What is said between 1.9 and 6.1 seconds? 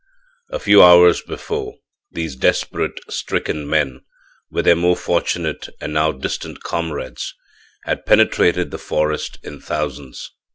these desperate, stricken men, with their more fortunate and